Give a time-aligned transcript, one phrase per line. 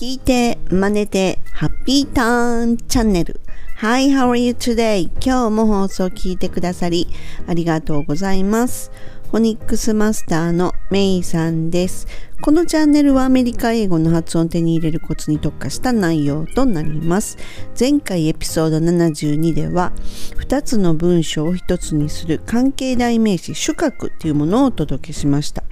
[0.00, 3.38] 聞いて、真似て、ハッピーターンチャンネル。
[3.80, 5.10] Hi, how are you today?
[5.22, 7.06] 今日も放送を聞いてくださり、
[7.46, 8.90] ありがとうございます。
[9.30, 12.08] フォニックスマスターのメイさんです。
[12.40, 17.38] このチャンネルはアメリカ英語の発音を手に入れるコツに特化した内容となります。
[17.78, 19.92] 前回エピソード72では、
[20.40, 25.62] 2つの文章を1つにする関係代名詞主格っていうものをお届けしました。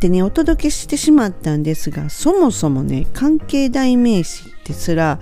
[0.00, 5.18] でね、お届けしてしまったんですが、そもそもね、関係代名詞ですら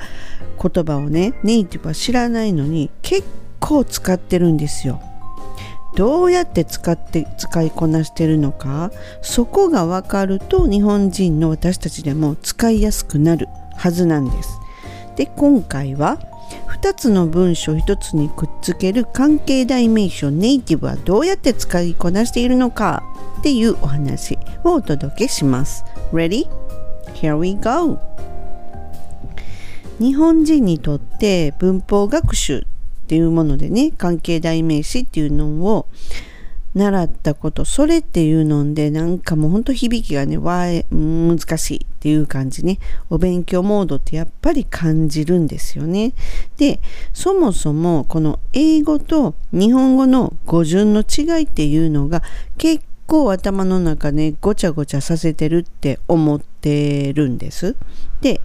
[0.63, 3.27] 言葉をね、ネイティブは知らないのに結
[3.61, 5.01] 構使ってるんですよ。
[5.97, 8.91] どうやって使って使いこなしてるのか
[9.23, 14.59] そこが分かると日本人の私たちでも使いやすくなるはずなんです。
[15.17, 16.19] で今回は
[16.81, 23.03] 2つの文章1つにくっつける関係代名詞をネイティブはどうやって使いこなしているのか
[23.41, 25.85] っていうお話をお届けします。
[26.13, 26.49] Ready?
[27.15, 27.99] Here we go!
[29.99, 32.65] 日本人にとって文法学習
[33.09, 35.89] っていうものでね関係代名詞っていうのを
[36.75, 37.65] 習ったこと。
[37.65, 42.79] それっていうのでなんかもうほんと響きがねわ難しいっていう感じね。
[43.09, 46.13] お勉強モードってやっぱり感じるんですよね。
[46.59, 46.81] で
[47.15, 52.23] そもそもこの英語と日本語の語順の違いっていうのが
[52.59, 57.75] 結構頭の中ねごちゃごちゃさせてるって思ってるんです
[58.21, 58.41] で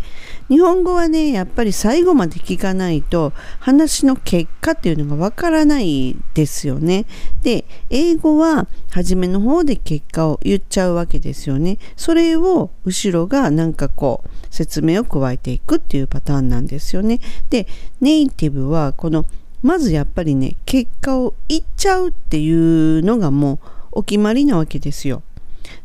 [0.50, 7.05] 日本語はねやっぱり最後まで聞かないと話の結果っていうのがわからないですよね。
[7.42, 11.80] で英語は初めの方で結果を言っちゃうわけですよね。
[11.95, 17.20] それを後ろがなんかこう説明を加えていくっていうパターンなんですよね。
[17.50, 17.67] で
[18.00, 19.25] ネイティブはこの
[19.64, 23.59] まずやっぱりね結果を言っちゃうっていうのがもう
[23.95, 25.23] お決まりなわけですよ。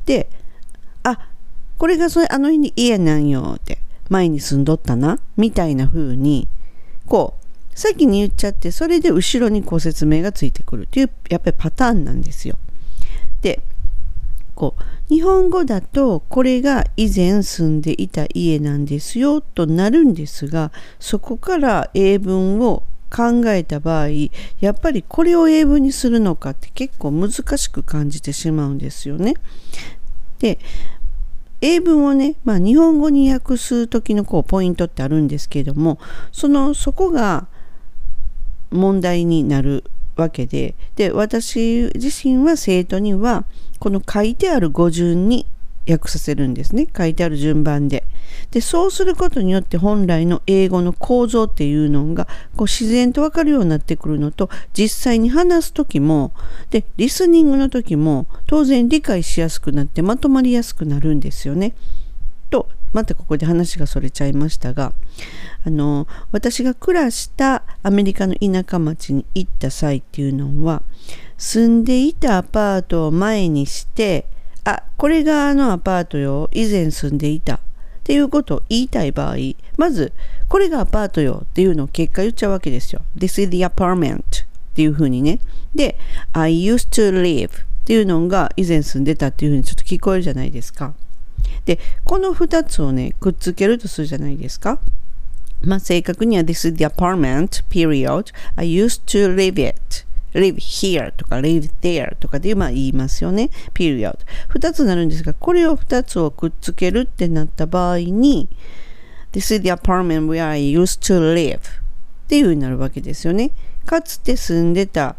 [0.06, 0.28] で
[1.02, 1.28] あ
[1.76, 3.78] これがそれあの家なんよって
[4.08, 6.48] 前に住んどったなみたいな風に
[7.06, 12.58] こう先に言っちゃってそれで後ろにこう説明がついてくるっていうやっぱりパターンなんですよ。
[13.42, 13.62] で
[14.56, 24.08] こう日本語だとこれが以前住んでいた家なんですよとなるんですがそこから英文を考えた場合
[24.60, 29.34] やっぱりこれを英文にするのかって結構難しく感じてしまうんですよね。
[30.38, 30.58] で
[31.60, 35.98] 英文をね、まあ、日本語に訳す時のこうポイントってあるんですけれども
[36.30, 37.48] そのそこが
[38.70, 43.44] 問題になるわけでで私自身は生徒には
[43.78, 45.46] この書いてある語順に
[45.90, 48.04] 訳させるんですね書いてある順番で
[48.50, 52.26] でそうすることによって本来の英語の構造っていうのが
[52.56, 56.32] こう自然と分かるようになってくるのと実際に話す時も
[56.70, 61.74] でリスニングの時も当然理解しやすくなってまとまりやすくなるんですよね。
[62.50, 64.94] とまたここで話がそれちゃいましたが
[65.66, 70.82] あの私が暮らしたアメリカの田舎町に行った際っていうのは
[71.36, 74.26] 住んでいたアパートを前にして
[74.68, 77.60] あこれがあのアパートよ以前住んでいたっ
[78.04, 79.36] ていうことを言いたい場合、
[79.76, 80.12] まず、
[80.48, 83.02] これがアパートよっていうのを結果言っちゃうわけですよ。
[83.16, 84.22] This is the apartment っ
[84.74, 85.40] ていうふうにね。
[85.74, 85.98] で、
[86.32, 87.50] I used to live っ
[87.84, 90.94] ていうのが以前住んでたっていうふうにちょっと聞こえるじゃないですか。
[91.66, 94.80] で、この2つをね、くっつけるとするじゃないですか。
[95.60, 98.32] まあ、正確には This is the apartment, period.
[98.56, 100.07] I used to live it.
[100.34, 103.50] Live here とか live there とかでまあ言いますよね。
[103.74, 104.18] period。
[104.50, 108.48] 2つになるんですが、これを2つをくっつけるってなった場合に、
[109.32, 111.60] This is the apartment where I used to live っ
[112.28, 113.50] ていう風になるわけですよね。
[113.86, 115.16] かつて住んでた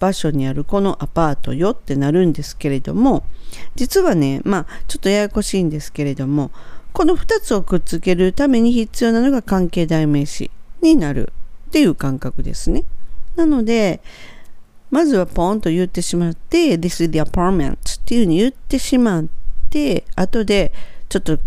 [0.00, 3.24] 場所にあるこのアパートよってなるんですけれども、
[3.74, 6.50] 実はね、まあちょっとややこしいんですけれども、
[6.92, 10.50] この2つをくっつけるために必要なのが関係代名詞
[10.82, 11.32] になる
[11.68, 12.84] っていう感覚ですね。
[13.36, 14.00] なので、
[14.90, 19.24] まずはポンと言ってしまって、This is the apartment っていうふうに言ってしまっ
[19.70, 20.72] て、後で
[21.08, 21.38] ちょっと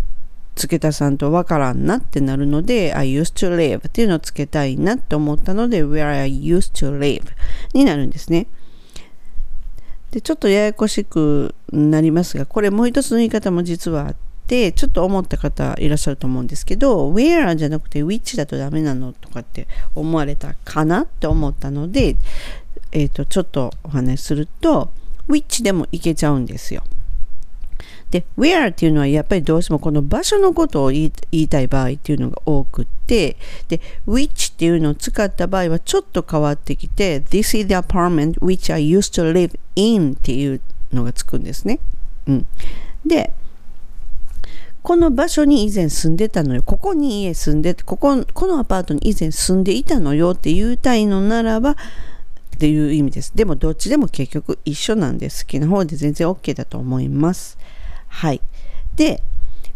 [0.54, 7.22] 付け足さんとわからんなってなるので、I used to live っていうのを付けたいなって思ったので、Where I used to live
[7.72, 8.46] になるんですね。
[10.12, 14.16] で、ちょっとややこしくなりますが、これもう一つの言い方も実はあっ
[14.46, 19.66] て、ちょっと思った方いらっしゃると思うんですけど、where じゃなくて which だとダメなのとかって
[19.96, 22.16] 思われたかなって思ったので、
[22.94, 24.90] えー、と、ちょっとお話しすると、
[25.28, 26.82] which でもいけちゃうんですよ。
[28.10, 33.36] で、where っていうのはやっぱりどうしてもこの場所のことを言いたい場合っていうのが多くって、
[33.68, 40.60] で、which っていうのを使った場合はちょっと変わってきて、this is the apartment which I used to live in っていう
[40.92, 41.80] のがつくんですね。
[42.28, 42.46] うん。
[43.04, 43.32] で、
[44.84, 46.62] この場所に以前住んでたのよ。
[46.62, 51.74] ここに家住んでて、ここ、このアパートに以前住んでいたのよって言いたいのならば、
[52.54, 53.32] っていう意味です。
[53.34, 57.58] でもどっちでも結局一緒なんで好きな方で全然 OK だと思います。
[58.08, 58.40] はい。
[58.96, 59.22] で、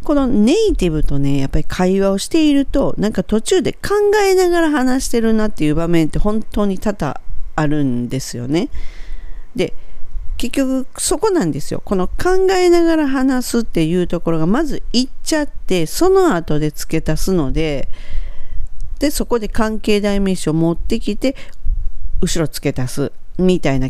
[0.04, 3.94] このネイティブとね、やっぱり会話をしていると、なんか途中で考
[4.24, 7.20] えながら話してるなっていう場面って本当に多々
[7.56, 8.68] あるんですよね。
[9.56, 9.74] で、
[10.36, 11.82] 結局そこなんですよ。
[11.84, 17.88] この考えながら話すっていうところがまず言っちゃって、その後で付け足すので、
[19.00, 21.36] で、そこで関係代名詞を持ってきて、
[22.20, 23.88] 後ろ付け足すみたいな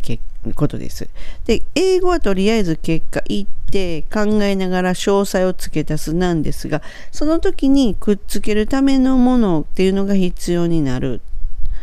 [0.55, 1.09] ことです。
[1.47, 6.83] で、英語はとりあえず結果言って考えながら詳細を付け足すなんですが、
[7.13, 11.21] その時にくっつけるためのものっていうのが必要になる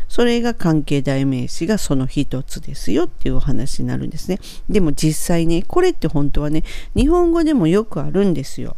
[0.08, 4.40] それが関係代名詞がその一つですよっていうお話になるんですね。
[4.70, 6.64] でも実際ね、これって本当はね、
[6.96, 8.76] 日本語でもよくあるんですよ。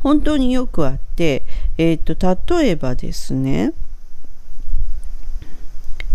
[0.00, 1.44] 本当によくあって、
[1.76, 3.72] えっ、ー、と、例えばですね、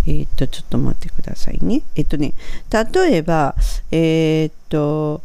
[0.06, 1.82] えっ、ー、と、ちょっと待ってくださいね。
[1.96, 2.34] えっ、ー、とね、
[2.72, 3.56] 例えば、
[3.92, 5.22] えっと、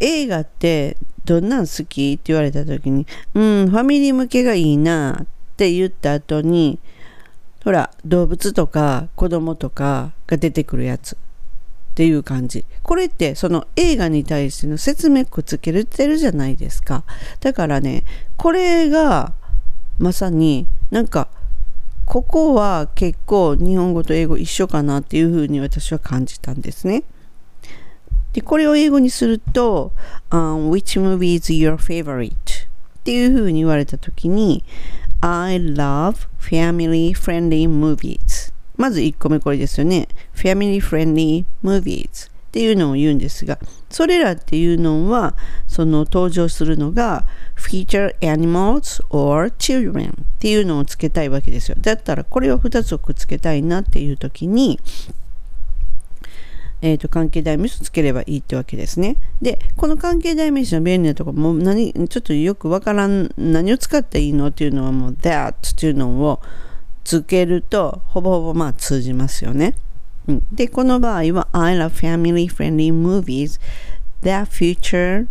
[0.00, 5.26] 映画ってどんなん好きって言われた時に、うん、ファミリー向けがいいなっ
[5.56, 6.80] て言った後に
[7.62, 11.18] ほら動物とか子供とかが出てくるやつっ
[11.94, 17.04] ていう感じこれってその映画に対しての説明くっつけてるじゃないですか
[17.40, 18.04] だからね
[18.36, 19.34] これが
[19.98, 21.28] まさになんか
[22.12, 27.04] ここは結構日本語と英語一緒かなっていうふうに私は感じたんですね。
[28.34, 29.92] で、これを英語にすると、
[30.28, 32.28] um, Which movie is your favorite?
[32.28, 34.62] っていうふうに言われたときに、
[35.22, 43.58] I love family friendly movies まず1個目これですよね family friendly movies っていうのを言うんですが
[43.88, 45.34] それらっていうのは
[45.66, 47.24] その登場するのが
[47.56, 54.78] feature animals or children っていうのをつけたいわけですよだったらこれを2つをくっつけたいなっていう時に
[56.82, 59.16] えーと、関係代名詞つければいいってわけですね。
[59.40, 66.40] で、この関係代名詞の便利なところも何、ちょっとよくわからん、何を使っていいのっていうのはもう that っていうのを
[67.04, 69.76] つけると、ほぼほぼまあ通じますよね。
[70.52, 73.60] で、この場合は I love family friendly movies
[74.22, 75.26] that feature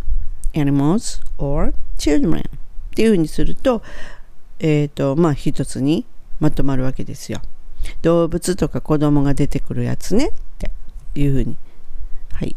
[0.54, 2.44] animals or children っ
[2.96, 3.82] ていうふうにすると、
[4.60, 6.06] えっ、ー、と、まあ一つに
[6.40, 7.42] まとまるわけですよ。
[8.02, 10.72] 動物とか子供が出てくるやつねって。
[11.16, 11.58] いうふうに。
[12.34, 12.56] はい。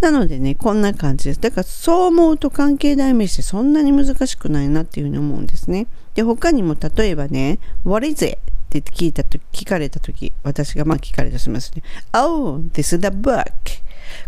[0.00, 1.40] なのでね、こんな感じです。
[1.40, 5.86] だからそう思うと関係代名詞ってそんなに難しくないなっていうふうに思うんですね。
[6.14, 8.38] で、他にも例えばね、What is it?
[8.78, 11.82] って聞いたと聞かれたとき、私がまあ聞かれたしますね。
[12.12, 13.44] Oh, this is the book.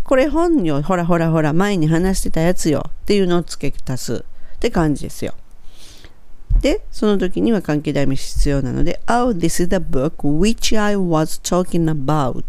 [0.03, 4.25] これ本よ、ほらほらほら、前に話してたやつよっていうのを付け足す
[4.55, 5.33] って感じですよ。
[6.61, 12.39] で、その時には関係代名詞必要なので、Oh, this is the book which I was talking about.
[12.39, 12.43] っ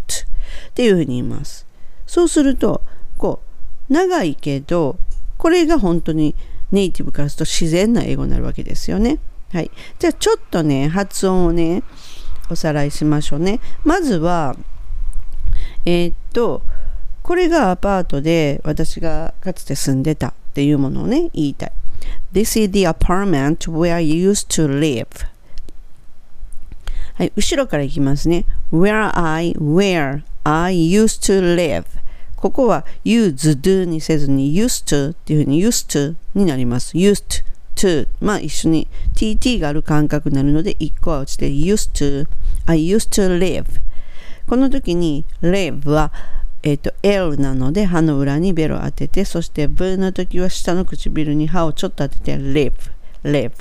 [0.75, 1.67] ていうふうに言います。
[2.07, 2.83] そうすると、
[3.19, 3.41] こ
[3.89, 4.99] う、長いけど、
[5.37, 6.35] これが本当に
[6.73, 9.19] ネイティブからすると自然な英語になるわけですよね。
[9.53, 9.71] はい。
[9.99, 11.83] じゃあちょっとね、発音をね、
[12.51, 13.61] おさらいしましょうね。
[13.85, 14.57] まずは、
[15.85, 16.63] えー、っと、
[17.23, 21.73] これがアパートで私がかつて住んでたっていうものをね、言いたい。
[22.33, 25.07] This is the apartment where I used to live.
[27.15, 28.47] はい、後ろからいきますね。
[28.73, 31.85] where I, where I used to live
[32.37, 36.97] ここは used to にせずに used to っていうふうに used to になります。
[36.97, 42.29] used to to まあ一緒に tt がある感覚になるので1個は落ちて used to
[42.67, 43.67] I used to live
[44.47, 46.13] この時に live は
[46.63, 52.73] えっ、ー、と L なので歯の裏にベロを当ててそして V の時は下の唇に歯をちょっと当てて live
[53.25, 53.53] live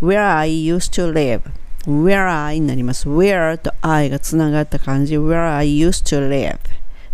[0.00, 1.42] where I used to live
[1.86, 3.08] where I になります。
[3.08, 5.16] where と I がつながった感じ。
[5.16, 6.58] where I used to live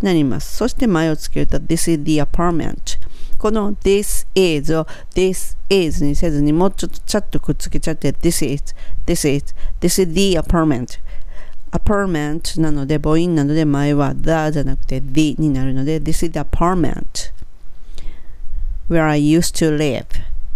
[0.02, 0.56] なります。
[0.56, 2.98] そして前をつけると this is the apartment
[3.38, 8.74] この this is を this is にせずにもうちょっとちゃっとくっつけちゃって this is,
[9.06, 11.00] this is, this is the apartment
[11.70, 17.32] apartment なので母音なので前は the じゃなくて the になるので this is the apartment
[18.88, 20.06] where I used to live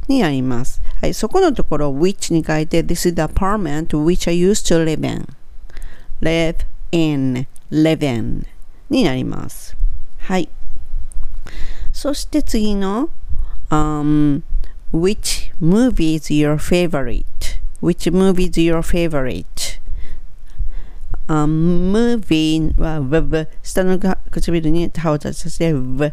[0.08, 0.82] にあります。
[1.00, 5.26] はい、そこのところ which に書いて This is the apartment which I used to live in
[6.20, 6.56] live
[6.90, 8.46] in live in
[8.90, 9.76] になります。
[10.18, 10.48] はい。
[12.02, 13.10] そして次の、
[13.70, 14.42] um,
[14.92, 17.24] Which movie is your favorite?
[17.80, 19.78] Which movie is your favorite?
[21.28, 24.00] Um, movie は v, v 下の
[24.32, 26.12] 唇に歯を立たせて v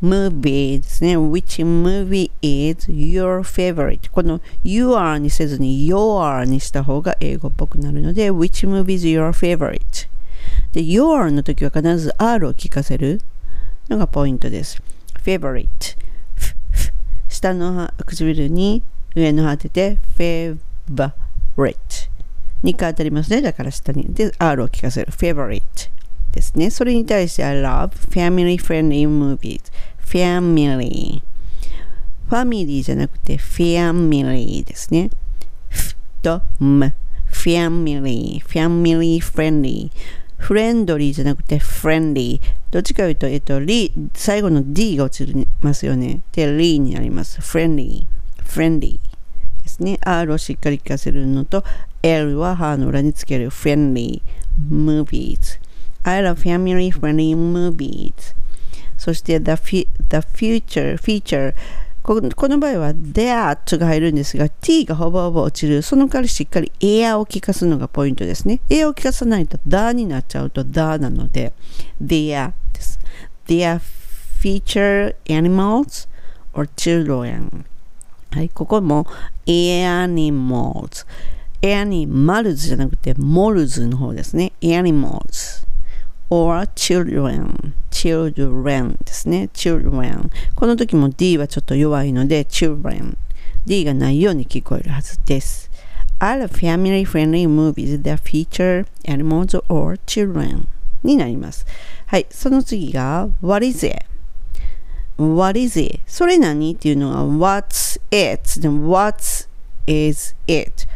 [0.00, 1.16] movie ですね。
[1.16, 4.12] which movie is your favorite?
[4.12, 10.08] この you are にせずに you are にした方が英語っぽくなるので which movie is your favorite?
[10.72, 13.20] で、your の時は必ず r を聞かせる
[13.88, 14.80] のがポイントです。
[15.24, 15.68] Favorite
[17.28, 18.82] 下の唇に
[19.14, 22.10] 上の歯当てて favorite
[22.62, 23.40] 2回当たりますね。
[23.40, 24.12] だから下に。
[24.12, 25.12] で、R を聞かせる。
[25.12, 25.62] favorite
[26.32, 26.70] ですね。
[26.70, 29.62] それに対して I love family friendly movies.
[30.04, 31.22] family
[32.28, 35.10] ファミリーじゃなくて family ですね。
[35.70, 36.92] f と m
[37.30, 39.90] family family friendly
[40.40, 42.54] フレンドリーじゃなくてフレンリー。
[42.70, 46.22] どっちかというと、えっと、リー最後の D が落ちますよね。
[46.32, 47.40] で、リーになります。
[47.40, 48.44] フレンリー。
[48.44, 49.98] フレンリーですね。
[50.02, 51.62] R をしっかり聞かせるのと、
[52.02, 54.22] L は歯の裏につける friendly
[54.70, 55.60] movies。
[56.02, 58.34] I love family friendly movies.
[58.96, 59.52] そして the,
[60.08, 61.54] the future, feature
[62.14, 65.82] こ,の場合は「there」が入るんですが「t」がほぼほぼ落ちる。
[65.82, 71.52] その代わりしっかり「air」を聞かすのがポイントですね「絵」を聞かさないと「だ」になっちゃうと「だ」なので
[72.02, 72.98] 「there」です
[73.46, 73.80] 「では
[74.40, 76.08] feature animals
[76.52, 77.64] or children」
[78.32, 79.06] はいここも
[79.46, 81.06] 「animals」
[81.62, 85.66] 「animals」じゃなくて「m o l s の方ですね「animals」
[86.30, 93.16] or children children ですね children この時も D はちょっと弱いので children
[93.66, 95.70] D がないように聞こえるはずです
[96.20, 100.66] Are family friendly movies that feature animals or children
[101.02, 101.66] になります
[102.06, 104.04] はいその次が What is it?
[105.16, 106.00] What is it?
[106.06, 108.68] それ何っていうのは What's it?
[108.68, 109.22] What
[109.86, 110.86] is it?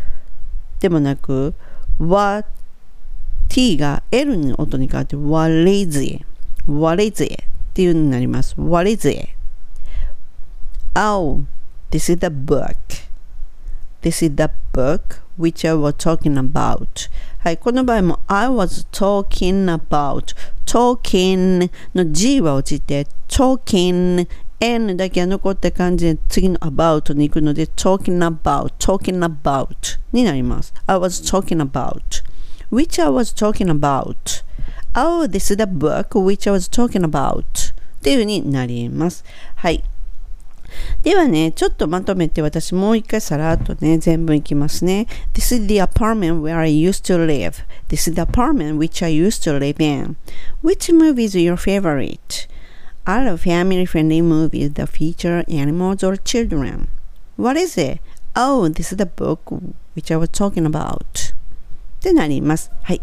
[0.80, 1.54] でもなく
[1.98, 2.48] What
[3.54, 6.26] t が L の音に変わって What is it?
[6.66, 7.34] What is it?
[7.34, 7.36] っ
[7.72, 8.56] ていうになります。
[8.58, 9.28] What is it?
[10.96, 11.42] Oh,
[11.92, 12.74] this is the book.
[14.02, 17.08] This is the book which I was talking about.
[17.38, 20.34] はい、この場合も I was talking about
[20.66, 24.26] talking の G は落ちて talking
[24.58, 30.74] N だけが残った感じで次の about に行くので talking about talking about になります。
[30.88, 32.23] I was talking about
[32.73, 34.43] which I was talking about
[34.95, 39.23] Oh, this is the book which I was talking about っていう風になります。
[39.55, 39.83] はい。
[41.03, 45.07] ではね、ちょっとまとめて私もう一回さらっとね、全部いきますね。
[45.33, 47.63] This is the apartment where I used to live.
[47.87, 50.15] This is the apartment which I used to live in.
[50.63, 52.47] Which movie is your favorite?
[53.05, 56.87] I love family-friendly movies that feature animals or children.
[57.37, 57.99] What is it?
[58.35, 59.41] Oh, this is the book
[59.93, 61.22] which I was talking about.
[62.04, 62.70] ってなります。
[62.82, 63.00] はい。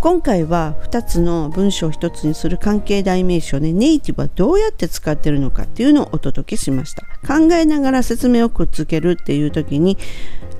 [0.00, 9.96] 今回は2つの文章を1つにする関係代名詞をねネイティブはどうやって使ってるのかっていうのをお届けしました考えながら説明をくっつけるっていう時に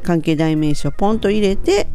[0.07, 1.89] 関係代名詞をポンと入れて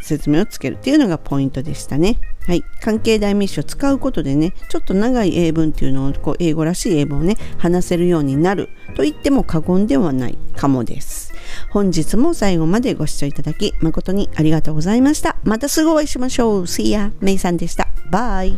[0.00, 2.18] 説明をつけるっていうのがポイントでしたね。
[2.46, 11.34] はい、関係代名詞を使うことでねちょっと長い英文っていうのをこう英語らしい英文をね話せるようになると言っても過言ではないかもです。
[11.70, 15.36] 本日も最後までご視聴いただき誠にありがとうございました。
[15.42, 16.62] またすぐお会いしましょう。
[16.62, 17.12] See ya!
[17.20, 17.88] メイさんでした。
[18.10, 18.56] バイ